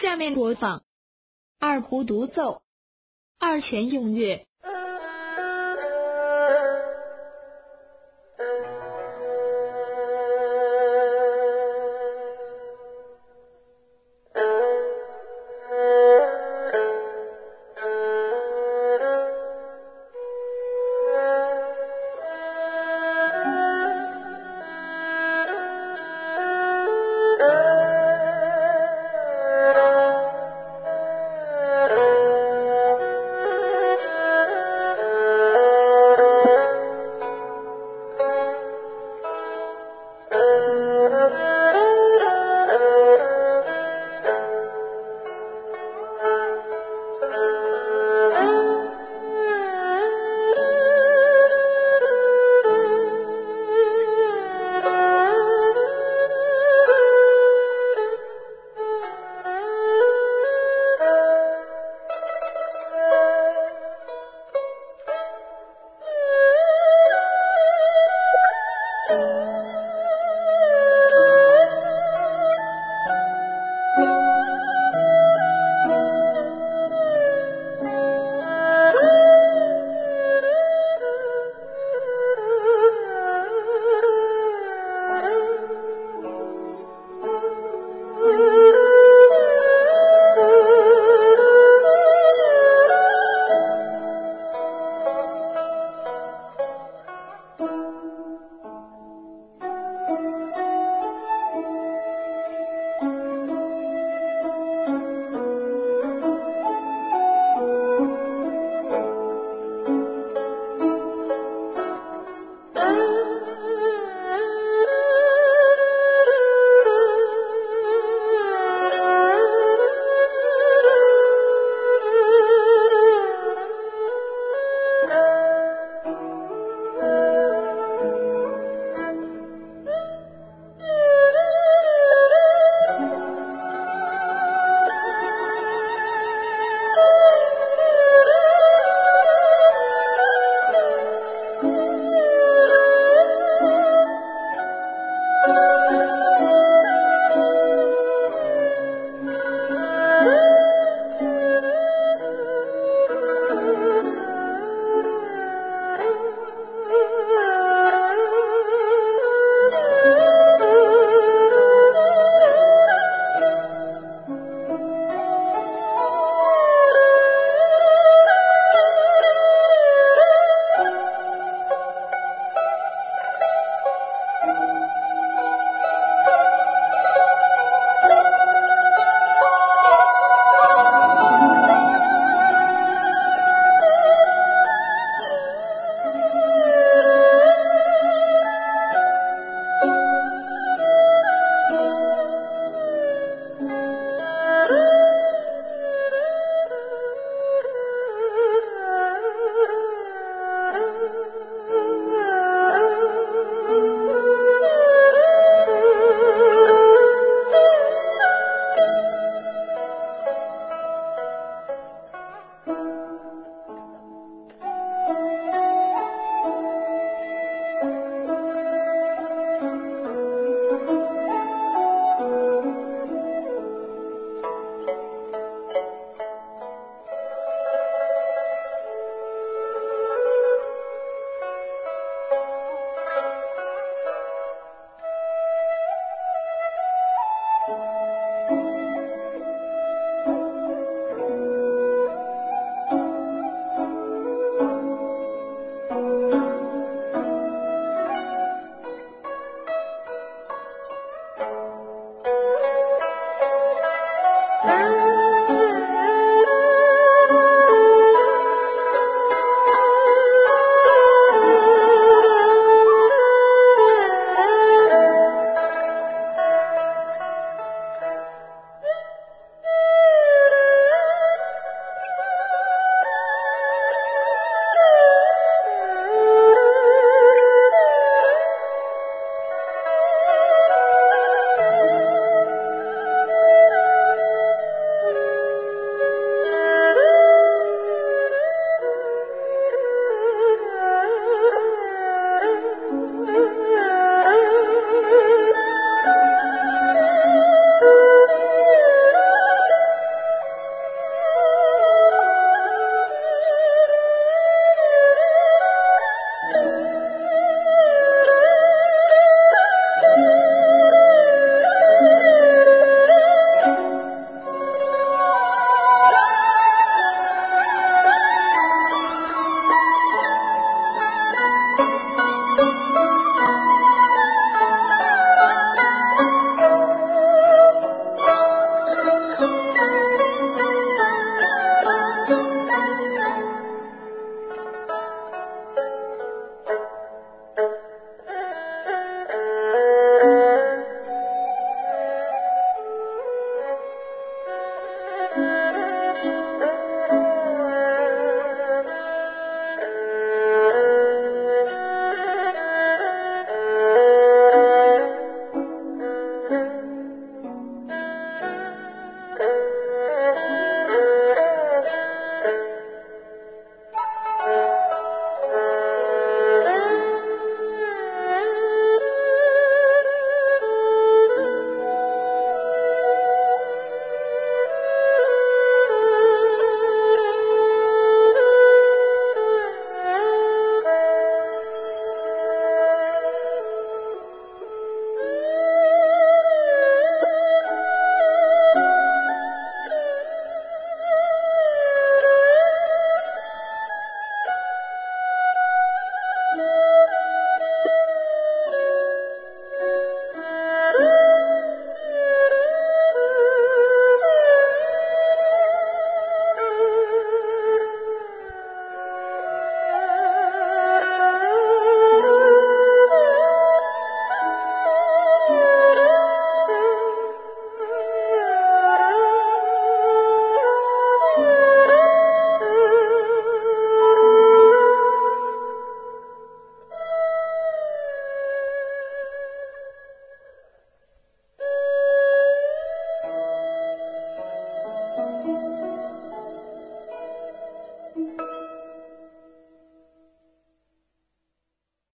[0.00, 0.82] 下面播放。
[1.58, 2.62] 二胡独奏。
[3.38, 4.46] 二泉映月